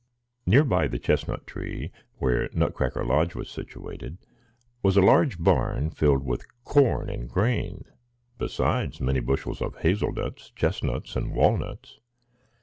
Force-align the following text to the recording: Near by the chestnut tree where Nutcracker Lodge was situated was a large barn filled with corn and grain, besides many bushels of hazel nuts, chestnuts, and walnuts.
Near 0.47 0.63
by 0.63 0.87
the 0.87 0.97
chestnut 0.97 1.45
tree 1.45 1.91
where 2.17 2.49
Nutcracker 2.53 3.05
Lodge 3.05 3.35
was 3.35 3.51
situated 3.51 4.17
was 4.81 4.97
a 4.97 5.01
large 5.01 5.37
barn 5.37 5.91
filled 5.91 6.23
with 6.25 6.43
corn 6.63 7.07
and 7.07 7.29
grain, 7.29 7.85
besides 8.39 8.99
many 8.99 9.19
bushels 9.19 9.61
of 9.61 9.75
hazel 9.81 10.11
nuts, 10.11 10.49
chestnuts, 10.55 11.15
and 11.15 11.35
walnuts. 11.35 11.99